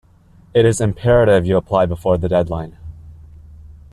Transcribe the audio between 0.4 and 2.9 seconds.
It is imperative you apply before the deadline.